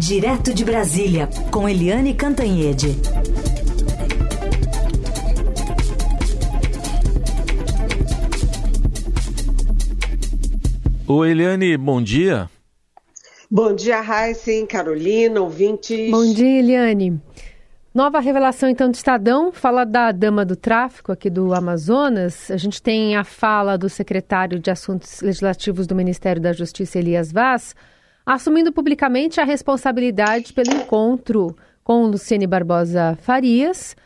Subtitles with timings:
[0.00, 2.96] Direto de Brasília, com Eliane Cantanhede.
[11.06, 12.48] Oi, Eliane, bom dia.
[13.50, 16.10] Bom dia, Raíssen, Carolina, ouvintes.
[16.10, 17.20] Bom dia, Eliane.
[17.94, 22.50] Nova revelação, então, do Estadão, fala da dama do tráfico aqui do Amazonas.
[22.50, 27.30] A gente tem a fala do secretário de Assuntos Legislativos do Ministério da Justiça, Elias
[27.30, 27.74] Vaz,
[28.24, 33.96] assumindo publicamente a responsabilidade pelo encontro com Luciane Barbosa Farias,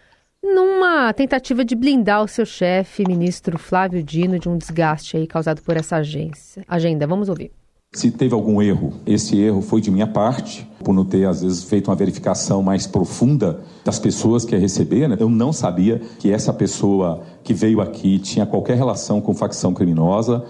[0.43, 5.63] numa tentativa de blindar o seu chefe, ministro Flávio Dino, de um desgaste aí causado
[5.63, 6.65] por essa agência.
[6.69, 7.07] agenda.
[7.07, 7.51] Vamos ouvir.
[7.95, 11.63] Se teve algum erro, esse erro foi de minha parte, por não ter, às vezes,
[11.63, 15.09] feito uma verificação mais profunda das pessoas que ia receber.
[15.09, 15.17] Né?
[15.21, 20.45] Eu não sabia que essa pessoa que veio aqui tinha qualquer relação com facção criminosa.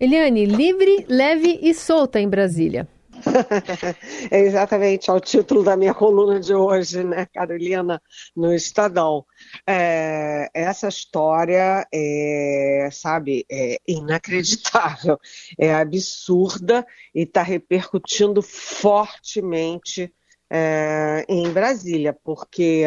[0.00, 2.88] Eliane, livre, leve e solta em Brasília.
[4.30, 8.00] é exatamente é o título da minha coluna de hoje, né, Carolina,
[8.34, 9.26] no Estadão.
[9.66, 15.18] É, essa história é, sabe, é inacreditável,
[15.58, 20.10] é absurda e está repercutindo fortemente
[20.48, 22.86] é, em Brasília, porque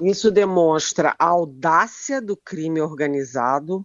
[0.00, 3.84] isso demonstra a audácia do crime organizado,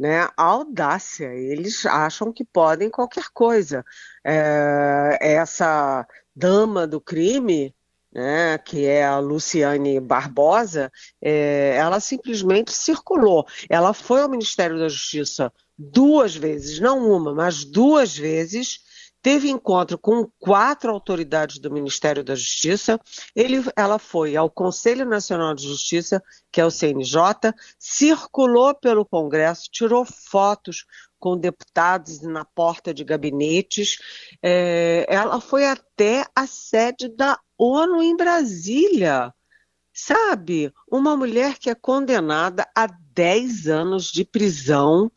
[0.00, 1.34] né, audácia.
[1.34, 3.84] Eles acham que podem qualquer coisa.
[4.24, 7.74] É, essa dama do crime,
[8.10, 10.90] né, que é a Luciane Barbosa,
[11.20, 13.46] é, ela simplesmente circulou.
[13.68, 18.80] Ela foi ao Ministério da Justiça duas vezes, não uma, mas duas vezes,
[19.22, 22.98] teve encontro com quatro autoridades do Ministério da Justiça.
[23.34, 29.68] Ele, ela foi ao Conselho Nacional de Justiça, que é o CNJ, circulou pelo Congresso,
[29.70, 30.86] tirou fotos
[31.18, 33.98] com deputados na porta de gabinetes.
[34.42, 39.32] É, ela foi até a sede da ONU em Brasília.
[39.92, 45.10] Sabe, uma mulher que é condenada a 10 anos de prisão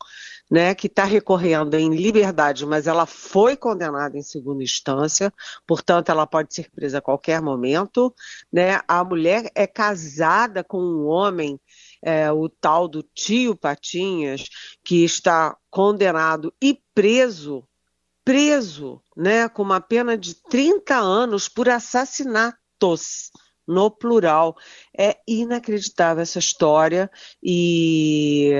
[0.54, 5.34] né, que está recorrendo em liberdade, mas ela foi condenada em segunda instância,
[5.66, 8.14] portanto, ela pode ser presa a qualquer momento.
[8.52, 8.80] Né?
[8.86, 11.58] A mulher é casada com um homem,
[12.00, 14.48] é, o tal do tio Patinhas,
[14.84, 17.66] que está condenado e preso,
[18.24, 23.32] preso, né, com uma pena de 30 anos por assassinatos
[23.66, 24.56] no plural.
[24.96, 27.10] É inacreditável essa história
[27.42, 28.52] e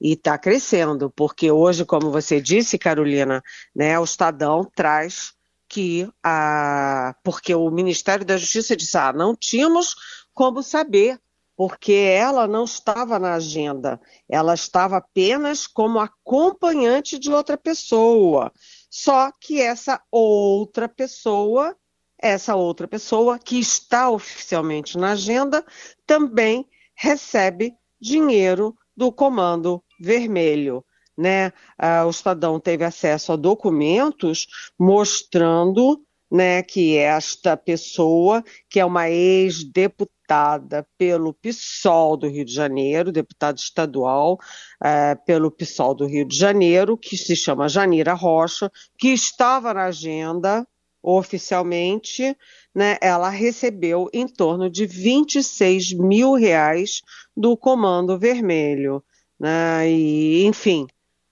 [0.00, 3.42] e está crescendo, porque hoje, como você disse, Carolina,
[3.74, 5.34] né, o Estadão traz
[5.68, 9.94] que a porque o Ministério da Justiça disse, ah, não tínhamos
[10.32, 11.20] como saber,
[11.54, 18.50] porque ela não estava na agenda, ela estava apenas como acompanhante de outra pessoa.
[18.88, 21.76] Só que essa outra pessoa,
[22.18, 25.64] essa outra pessoa que está oficialmente na agenda,
[26.06, 30.84] também recebe dinheiro do Comando Vermelho.
[31.16, 31.52] Né?
[31.78, 34.46] Ah, o Estadão teve acesso a documentos
[34.78, 43.10] mostrando né, que esta pessoa, que é uma ex-deputada pelo PSOL do Rio de Janeiro,
[43.10, 44.38] deputada estadual
[44.82, 49.86] é, pelo PSOL do Rio de Janeiro, que se chama Janira Rocha, que estava na
[49.86, 50.64] agenda
[51.02, 52.36] oficialmente,
[52.74, 57.00] né, ela recebeu em torno de 26 mil reais
[57.36, 59.02] do Comando Vermelho.
[59.40, 60.86] Né, e, enfim,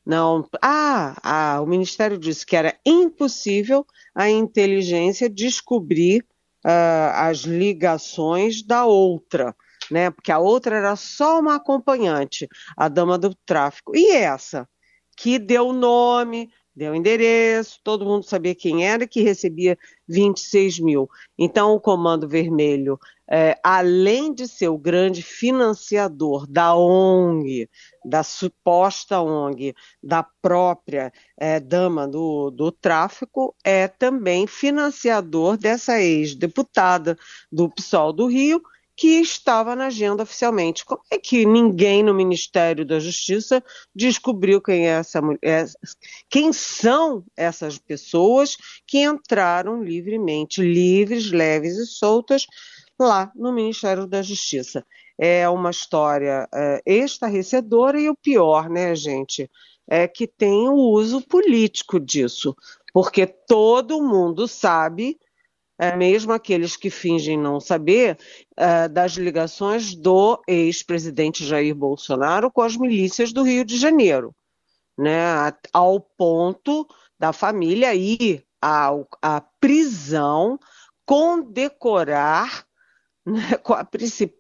[0.09, 0.49] não.
[0.63, 6.25] Ah, ah, o Ministério disse que era impossível a inteligência descobrir
[6.65, 9.55] uh, as ligações da outra,
[9.91, 10.11] né?
[10.11, 13.95] Porque a outra era só uma acompanhante, a dama do tráfico.
[13.95, 14.67] E essa,
[15.15, 21.11] que deu nome, deu endereço, todo mundo sabia quem era, que recebia 26 mil.
[21.37, 27.69] Então, o Comando Vermelho, é, além de ser o grande financiador da ONG,
[28.05, 37.19] da suposta ONG, da própria é, dama do, do tráfico, é também financiador dessa ex-deputada
[37.51, 38.63] do PSOL do Rio,
[38.99, 40.85] que estava na agenda oficialmente.
[40.85, 43.63] Como é que ninguém no Ministério da Justiça
[43.95, 45.65] descobriu quem é essa é,
[46.29, 52.45] quem são essas pessoas que entraram livremente, livres, leves e soltas
[52.99, 54.85] lá no Ministério da Justiça?
[55.17, 59.49] É uma história é, estarrecedora e o pior, né, gente,
[59.87, 62.53] é que tem o uso político disso,
[62.93, 65.17] porque todo mundo sabe
[65.79, 68.19] é, mesmo aqueles que fingem não saber,
[68.57, 74.35] é, das ligações do ex-presidente Jair Bolsonaro com as milícias do Rio de Janeiro,
[74.99, 76.87] né, ao ponto
[77.19, 78.91] da família ir à,
[79.23, 80.59] à prisão
[81.07, 82.67] condecorar
[83.25, 84.38] né, com a principal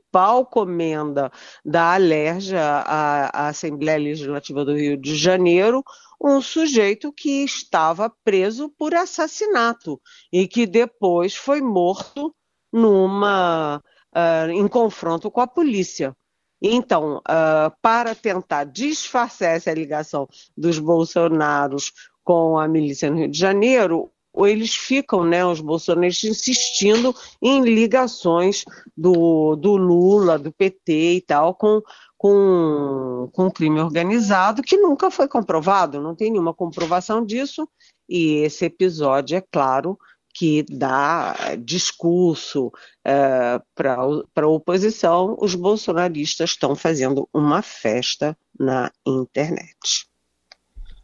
[0.50, 1.30] comenda
[1.64, 5.82] da Alerja, a, a Assembleia Legislativa do Rio de Janeiro,
[6.20, 10.00] um sujeito que estava preso por assassinato
[10.32, 12.34] e que depois foi morto
[12.72, 13.82] numa
[14.14, 16.16] uh, em confronto com a polícia.
[16.60, 21.92] Então, uh, para tentar disfarçar essa ligação dos bolsonaros
[22.24, 28.64] com a milícia no Rio de Janeiro, eles ficam, né, os bolsonaristas, insistindo em ligações
[28.96, 31.80] do, do Lula, do PT e tal, com,
[32.16, 37.68] com, crime organizado, que nunca foi comprovado, não tem nenhuma comprovação disso,
[38.08, 39.98] e esse episódio, é claro,
[40.34, 42.70] que dá discurso
[43.04, 50.07] é, para a oposição, os bolsonaristas estão fazendo uma festa na internet.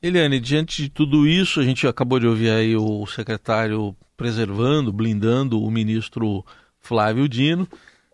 [0.07, 5.59] Eliane, diante de tudo isso, a gente acabou de ouvir aí o secretário preservando, blindando
[5.63, 6.45] o ministro
[6.79, 7.67] Flávio Dino.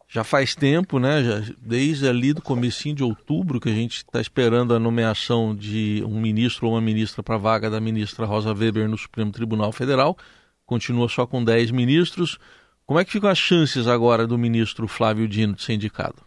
[0.07, 1.25] Já faz tempo, né?
[1.25, 6.01] Já, desde ali do comecinho de outubro que a gente está esperando a nomeação de
[6.07, 9.73] um ministro ou uma ministra para a vaga da ministra Rosa Weber no Supremo Tribunal
[9.73, 10.17] Federal.
[10.65, 12.39] Continua só com 10 ministros.
[12.87, 16.23] Como é que ficam as chances agora do ministro Flávio Dino de ser indicado?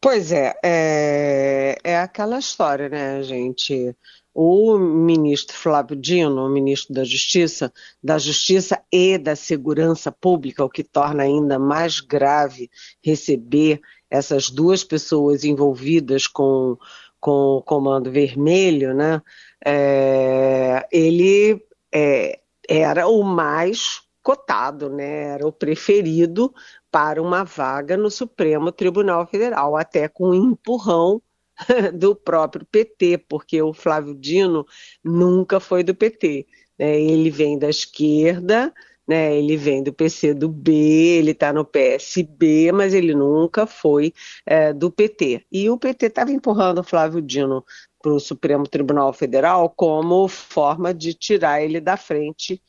[0.00, 3.96] Pois é, é, é aquela história, né, gente?
[4.40, 10.70] O ministro Flávio Dino, o ministro da Justiça, da Justiça e da Segurança Pública, o
[10.70, 12.70] que torna ainda mais grave
[13.04, 16.78] receber essas duas pessoas envolvidas com,
[17.18, 19.20] com o Comando Vermelho, né?
[19.66, 21.60] É, ele
[21.92, 22.38] é,
[22.68, 25.30] era o mais cotado, né?
[25.30, 26.54] Era o preferido
[26.92, 31.20] para uma vaga no Supremo Tribunal Federal, até com um empurrão
[31.94, 34.66] do próprio PT, porque o Flávio Dino
[35.04, 36.46] nunca foi do PT.
[36.78, 37.00] Né?
[37.00, 38.72] Ele vem da esquerda,
[39.06, 39.36] né?
[39.36, 44.12] ele vem do PC do B, ele está no PSB, mas ele nunca foi
[44.46, 45.44] é, do PT.
[45.50, 47.64] E o PT estava empurrando o Flávio Dino
[48.00, 52.62] para o Supremo Tribunal Federal como forma de tirar ele da frente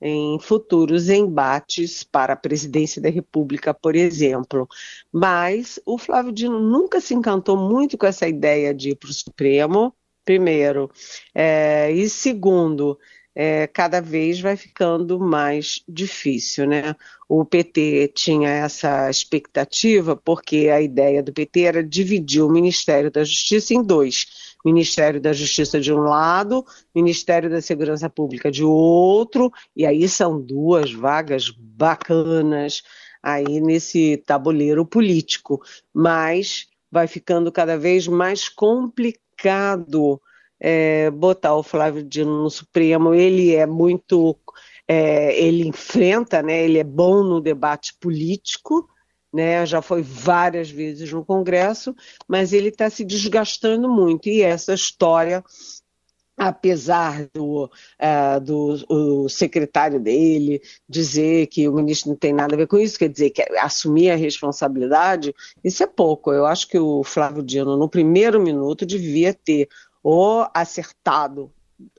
[0.00, 4.68] em futuros embates para a presidência da República, por exemplo.
[5.12, 9.14] Mas o Flávio Dino nunca se encantou muito com essa ideia de ir para o
[9.14, 9.94] Supremo,
[10.24, 10.90] primeiro.
[11.34, 12.98] É, e segundo,
[13.34, 16.94] é, cada vez vai ficando mais difícil, né?
[17.28, 23.24] O PT tinha essa expectativa porque a ideia do PT era dividir o Ministério da
[23.24, 29.52] Justiça em dois Ministério da Justiça de um lado, Ministério da Segurança Pública de outro,
[29.76, 32.82] e aí são duas vagas bacanas
[33.22, 35.62] aí nesse tabuleiro político,
[35.94, 40.20] mas vai ficando cada vez mais complicado
[40.58, 43.14] é, botar o Flávio Dino no Supremo.
[43.14, 44.36] Ele é muito,
[44.88, 46.64] é, ele enfrenta, né?
[46.64, 48.88] Ele é bom no debate político,
[49.36, 49.66] né?
[49.66, 51.94] Já foi várias vezes no Congresso,
[52.26, 54.28] mas ele está se desgastando muito.
[54.28, 55.44] E essa história
[56.38, 62.66] apesar do, uh, do secretário dele dizer que o ministro não tem nada a ver
[62.66, 65.34] com isso, quer dizer, que assumir a responsabilidade,
[65.64, 66.30] isso é pouco.
[66.32, 69.68] Eu acho que o Flávio Dino, no primeiro minuto, devia ter
[70.02, 71.50] ou acertado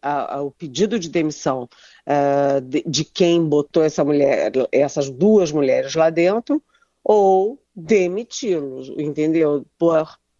[0.01, 1.67] a, a, o pedido de demissão
[2.07, 6.61] uh, de, de, quem botou essa mulher, essas duas mulheres lá dentro,
[7.09, 9.65] ou demiti-los, entendeu?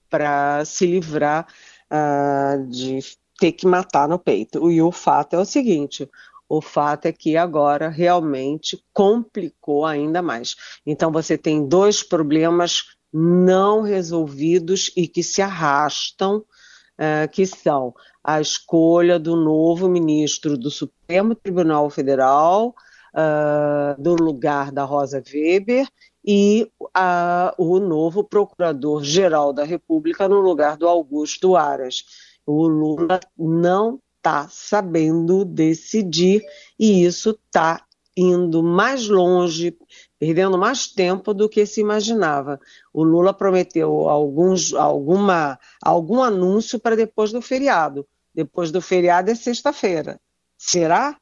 [0.10, 1.48] Para se livrar
[1.90, 3.00] uh, de
[3.40, 4.70] ter que matar no peito.
[4.70, 6.10] E o fato é o seguinte:
[6.50, 10.58] o fato é que agora realmente complicou ainda mais.
[10.86, 18.42] Então você tem dois problemas não resolvidos e que se arrastam, uh, que são a
[18.42, 22.76] escolha do novo ministro do Supremo Tribunal Federal,
[23.14, 25.88] uh, do lugar da Rosa Weber,
[26.28, 32.04] e a, o novo procurador-geral da República no lugar do Augusto Aras.
[32.46, 36.44] O Lula não está sabendo decidir
[36.78, 37.82] e isso está
[38.16, 39.78] indo mais longe,
[40.20, 42.60] perdendo mais tempo do que se imaginava.
[42.92, 48.06] O Lula prometeu alguns, alguma, algum anúncio para depois do feriado.
[48.34, 50.20] Depois do feriado é sexta-feira.
[50.58, 51.18] Será?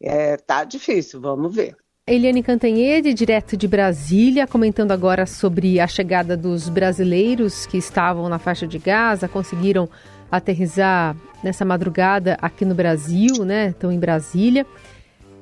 [0.00, 1.76] É, tá difícil, vamos ver.
[2.10, 8.38] Eliane Cantanhede, direto de Brasília, comentando agora sobre a chegada dos brasileiros que estavam na
[8.38, 9.86] faixa de Gaza, conseguiram
[10.32, 13.68] aterrizar nessa madrugada aqui no Brasil, né?
[13.68, 14.64] Estão em Brasília.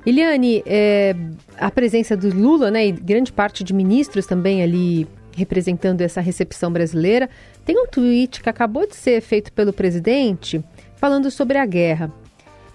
[0.05, 1.15] Eliane, é,
[1.57, 5.07] a presença do Lula, né, e grande parte de ministros também ali
[5.37, 7.29] representando essa recepção brasileira.
[7.63, 10.61] Tem um tweet que acabou de ser feito pelo presidente
[10.97, 12.11] falando sobre a guerra.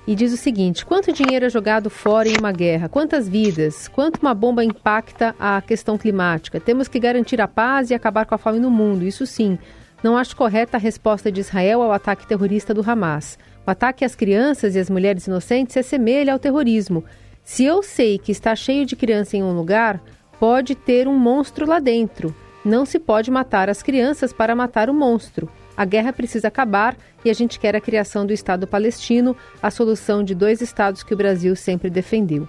[0.07, 2.89] E diz o seguinte: quanto dinheiro é jogado fora em uma guerra?
[2.89, 3.89] Quantas vidas?
[3.89, 6.61] Quanto uma bomba impacta a questão climática?
[6.61, 9.59] Temos que garantir a paz e acabar com a fome no mundo, isso sim.
[10.03, 13.39] Não acho correta a resposta de Israel ao ataque terrorista do Hamas.
[13.65, 17.05] O ataque às crianças e às mulheres inocentes se assemelha ao terrorismo.
[17.45, 20.03] Se eu sei que está cheio de criança em um lugar,
[20.41, 22.35] pode ter um monstro lá dentro.
[22.65, 25.49] Não se pode matar as crianças para matar o monstro.
[25.83, 30.23] A guerra precisa acabar e a gente quer a criação do Estado palestino, a solução
[30.23, 32.47] de dois estados que o Brasil sempre defendeu.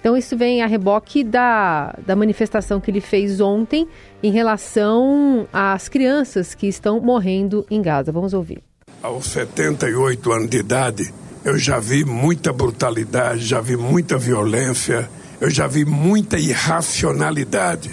[0.00, 3.86] Então, isso vem a reboque da, da manifestação que ele fez ontem
[4.20, 8.10] em relação às crianças que estão morrendo em Gaza.
[8.10, 8.60] Vamos ouvir.
[9.00, 11.14] Aos 78 anos de idade,
[11.44, 15.08] eu já vi muita brutalidade, já vi muita violência,
[15.40, 17.92] eu já vi muita irracionalidade,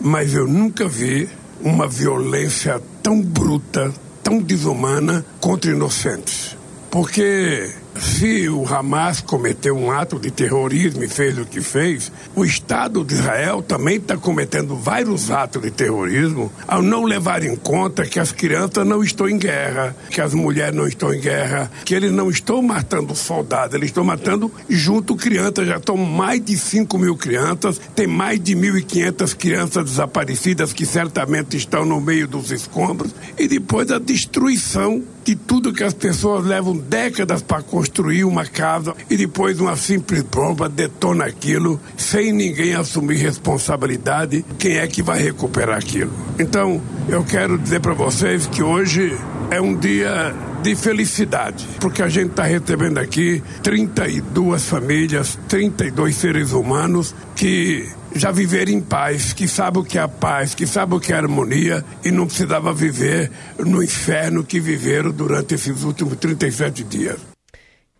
[0.00, 1.28] mas eu nunca vi
[1.60, 3.92] uma violência tão bruta,
[4.22, 6.56] tão desumana contra inocentes.
[6.90, 12.44] Porque se o Hamas cometeu um ato de terrorismo e fez o que fez, o
[12.44, 18.06] Estado de Israel também está cometendo vários atos de terrorismo ao não levar em conta
[18.06, 21.94] que as crianças não estão em guerra, que as mulheres não estão em guerra, que
[21.94, 25.66] eles não estão matando soldados, eles estão matando junto crianças.
[25.66, 31.56] Já estão mais de 5 mil crianças, tem mais de 1.500 crianças desaparecidas que certamente
[31.56, 36.76] estão no meio dos escombros, e depois a destruição de tudo que as pessoas levam
[36.76, 43.16] décadas para construir uma casa e depois uma simples bomba detona aquilo sem ninguém assumir
[43.16, 44.44] responsabilidade.
[44.58, 46.12] Quem é que vai recuperar aquilo?
[46.38, 49.16] Então, eu quero dizer para vocês que hoje
[49.50, 56.52] é um dia de felicidade, porque a gente está recebendo aqui 32 famílias, 32 seres
[56.52, 60.98] humanos que já viveram em paz, que sabem o que é a paz, que sabem
[60.98, 65.82] o que é a harmonia e não precisava viver no inferno que viveram durante esses
[65.82, 67.20] últimos 37 dias.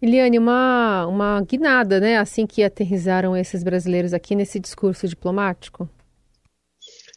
[0.02, 2.18] Eliane, uma, uma guinada, né?
[2.18, 5.88] Assim que aterrizaram esses brasileiros aqui nesse discurso diplomático.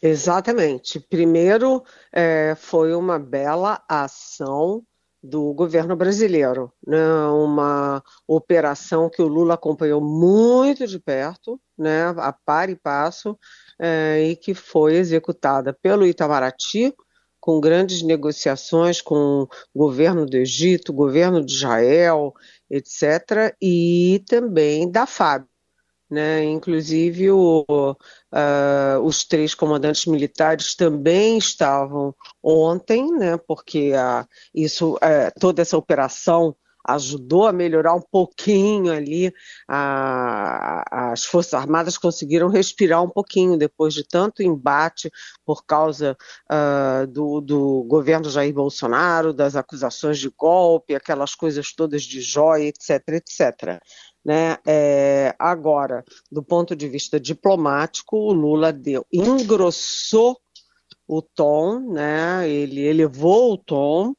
[0.02, 1.00] Exatamente.
[1.00, 1.82] Primeiro,
[2.12, 4.82] é, foi uma bela ação
[5.24, 7.02] do governo brasileiro, né?
[7.28, 12.08] uma operação que o Lula acompanhou muito de perto, né?
[12.18, 13.38] a par e passo,
[13.80, 16.94] é, e que foi executada pelo Itamaraty,
[17.40, 22.34] com grandes negociações com o governo do Egito, governo de Israel,
[22.70, 25.46] etc., e também da FAB.
[26.14, 26.44] Né?
[26.44, 33.36] Inclusive, o, uh, os três comandantes militares também estavam ontem, né?
[33.36, 36.54] porque uh, isso, uh, toda essa operação
[36.86, 39.32] ajudou a melhorar um pouquinho ali.
[39.66, 45.10] A, as Forças Armadas conseguiram respirar um pouquinho depois de tanto embate
[45.44, 46.16] por causa
[46.50, 52.68] uh, do, do, governo Jair Bolsonaro, das acusações de golpe, aquelas coisas todas de joia,
[52.68, 53.80] etc, etc.
[54.24, 54.56] Né?
[54.66, 60.38] É, agora, do ponto de vista diplomático, o Lula deu, engrossou
[61.06, 62.48] o tom, né?
[62.48, 64.14] ele elevou o tom,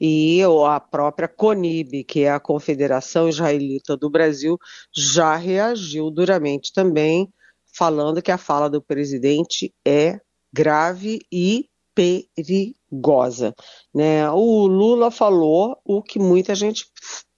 [0.00, 4.58] e a própria CONIB, que é a Confederação Israelita do Brasil,
[4.94, 7.32] já reagiu duramente também,
[7.74, 10.20] falando que a fala do presidente é
[10.52, 13.54] grave e perigosa.
[13.94, 14.30] Né?
[14.30, 16.86] O Lula falou o que muita gente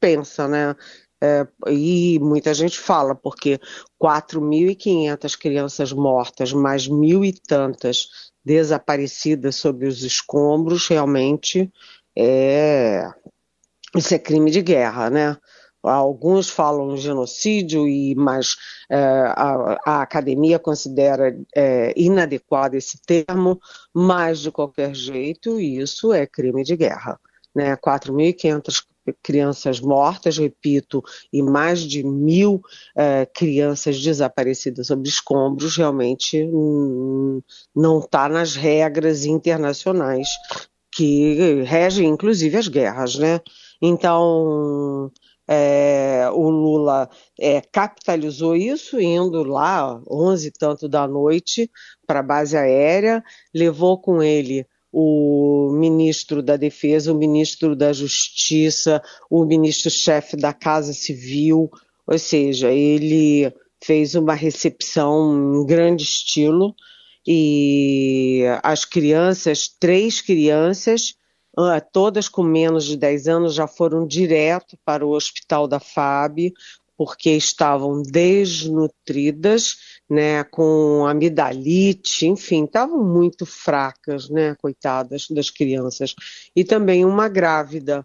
[0.01, 0.75] pensa, né?
[1.21, 3.59] É, e muita gente fala, porque
[4.01, 11.71] 4.500 crianças mortas, mais mil e tantas desaparecidas sob os escombros, realmente
[12.17, 13.09] é,
[13.97, 15.37] isso é crime de guerra, né?
[15.83, 18.57] Alguns falam genocídio, e mas
[18.91, 23.61] é, a, a, academia considera é, inadequado esse termo,
[23.95, 27.19] mas de qualquer jeito isso é crime de guerra.
[27.55, 27.77] Né?
[27.77, 28.85] 4.500
[29.23, 32.63] crianças mortas, repito, e mais de mil
[32.97, 37.41] é, crianças desaparecidas sob escombros, realmente hum,
[37.75, 40.29] não está nas regras internacionais
[40.91, 43.41] que rege inclusive as guerras, né?
[43.81, 45.13] Então,
[45.47, 51.71] é, o Lula é, capitalizou isso, indo lá, 11 e tanto da noite,
[52.07, 53.25] para a base aérea,
[53.55, 60.93] levou com ele o ministro da Defesa, o ministro da Justiça, o ministro-chefe da Casa
[60.93, 61.71] Civil,
[62.07, 63.53] ou seja, ele
[63.83, 66.75] fez uma recepção em grande estilo,
[67.27, 71.15] e as crianças, três crianças,
[71.57, 76.53] ah, todas com menos de 10 anos, já foram direto para o hospital da FAB,
[76.99, 79.77] porque estavam desnutridas,
[80.11, 86.17] né, com amidalite, enfim, estavam muito fracas, né, coitadas das crianças.
[86.57, 88.05] E também uma grávida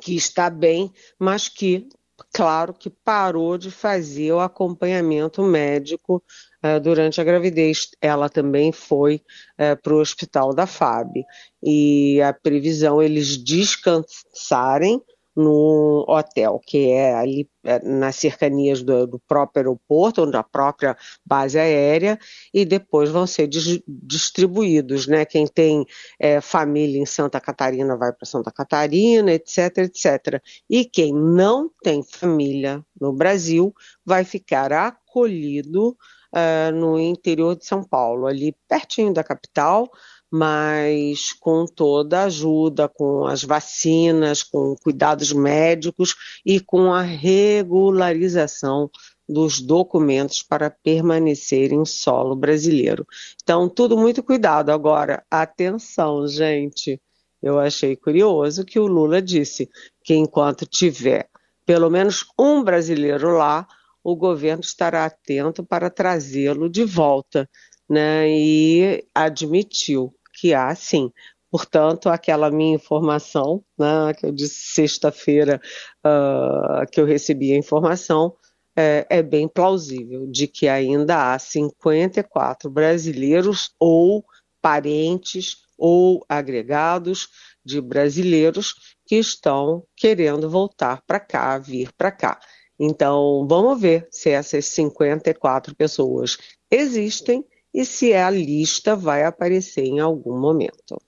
[0.00, 1.88] que está bem, mas que
[2.32, 6.22] claro que parou de fazer o acompanhamento médico
[6.64, 7.90] uh, durante a gravidez.
[8.00, 9.16] Ela também foi
[9.54, 11.24] uh, para o hospital da FAB.
[11.62, 15.02] E a previsão eles descansarem
[15.38, 20.96] no hotel, que é ali é, nas cercanias do, do, próprio aeroporto, ou da própria
[21.24, 22.18] base aérea,
[22.52, 25.24] e depois vão ser dis, distribuídos, né?
[25.24, 25.86] Quem tem
[26.18, 30.42] é, família em Santa Catarina vai para Santa Catarina, etc, etc.
[30.68, 33.72] E quem não tem família no Brasil
[34.04, 35.96] vai ficar acolhido
[36.34, 39.88] uh, no interior de São Paulo, ali pertinho da capital,
[40.30, 48.90] mas com toda a ajuda, com as vacinas, com cuidados médicos e com a regularização
[49.28, 53.06] dos documentos para permanecer em solo brasileiro.
[53.42, 54.70] Então, tudo muito cuidado.
[54.70, 57.00] Agora, atenção, gente.
[57.42, 59.68] Eu achei curioso que o Lula disse
[60.02, 61.28] que enquanto tiver
[61.68, 63.68] pelo menos um brasileiro lá,
[64.02, 67.46] o governo estará atento para trazê-lo de volta,
[67.86, 68.26] né?
[68.26, 71.10] E admitiu que há sim.
[71.50, 75.60] Portanto, aquela minha informação, né, que eu disse sexta-feira
[76.04, 78.36] uh, que eu recebi a informação,
[78.76, 84.24] é, é, bem plausível de que ainda há 54 brasileiros ou
[84.60, 87.28] parentes ou agregados
[87.64, 92.38] de brasileiros que estão querendo voltar para cá, vir para cá.
[92.78, 96.38] Então, vamos ver se essas 54 pessoas
[96.70, 97.44] existem
[97.78, 101.00] e se a lista vai aparecer em algum momento.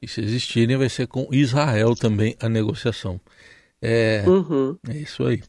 [0.00, 3.18] E se existirem, vai ser com Israel também a negociação.
[3.80, 4.76] É, uhum.
[4.90, 5.42] é isso aí.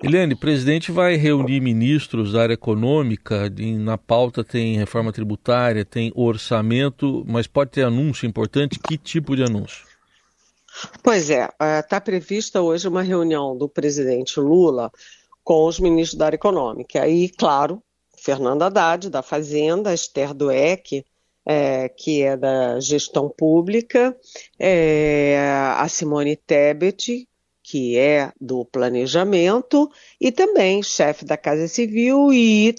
[0.00, 6.12] Eliane, o presidente vai reunir ministros da área econômica, na pauta tem reforma tributária, tem
[6.14, 8.78] orçamento, mas pode ter anúncio importante?
[8.78, 9.84] Que tipo de anúncio?
[11.02, 11.48] Pois é,
[11.80, 14.92] está é, prevista hoje uma reunião do presidente Lula
[15.42, 17.02] com os ministros da área econômica.
[17.02, 17.82] Aí, claro,
[18.30, 21.04] Fernando Haddad, da Fazenda, Esther Dueck,
[21.44, 24.16] é, que é da gestão pública,
[24.56, 25.36] é,
[25.76, 27.26] a Simone Tebet,
[27.60, 29.90] que é do planejamento,
[30.20, 32.76] e também chefe da Casa Civil e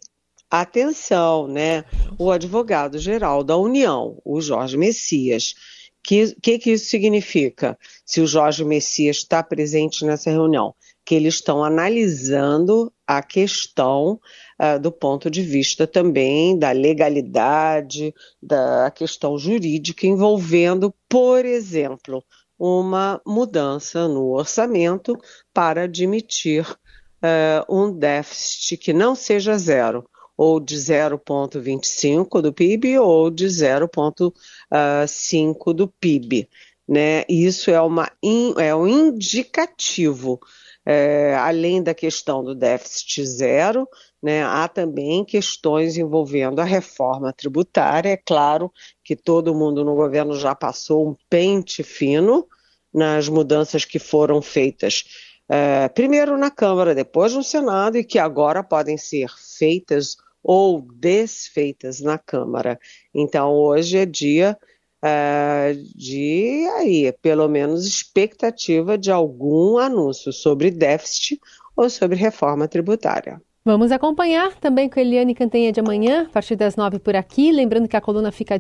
[0.50, 1.84] atenção, né,
[2.18, 5.54] o advogado-geral da União, o Jorge Messias.
[6.00, 7.78] O que, que, que isso significa?
[8.06, 10.74] Se o Jorge Messias está presente nessa reunião,
[11.06, 14.20] que eles estão analisando a questão
[14.62, 22.24] uh, do ponto de vista também da legalidade, da questão jurídica envolvendo, por exemplo,
[22.60, 25.18] uma mudança no orçamento
[25.52, 33.30] para admitir uh, um déficit que não seja zero, ou de 0,25 do PIB ou
[33.30, 36.48] de 0,5 do PIB.
[36.88, 37.26] Né?
[37.30, 38.10] Isso é, uma,
[38.58, 40.40] é um indicativo
[40.86, 43.88] é, além da questão do déficit zero,
[44.22, 48.10] né, há também questões envolvendo a reforma tributária.
[48.10, 48.72] É claro
[49.04, 52.48] que todo mundo no governo já passou um pente fino
[52.94, 55.06] nas mudanças que foram feitas,
[55.50, 62.00] é, primeiro na Câmara, depois no Senado, e que agora podem ser feitas ou desfeitas
[62.00, 62.80] na Câmara.
[63.14, 64.58] Então, hoje é dia
[65.04, 71.40] uh, de aí, pelo menos expectativa de algum anúncio sobre déficit
[71.76, 73.42] ou sobre reforma tributária.
[73.64, 77.52] Vamos acompanhar também com Eliane Cantanha de amanhã, a partir das nove por aqui.
[77.52, 78.60] Lembrando que a coluna fica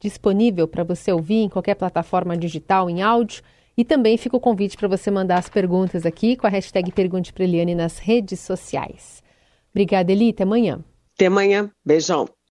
[0.00, 3.42] disponível para você ouvir em qualquer plataforma digital em áudio.
[3.76, 7.34] E também fica o convite para você mandar as perguntas aqui com a hashtag Pergunte
[7.34, 9.22] para Eliane nas redes sociais.
[9.72, 10.30] Obrigada, Eli.
[10.30, 10.82] Até amanhã.
[11.14, 11.70] Até amanhã.
[11.84, 12.26] Beijão.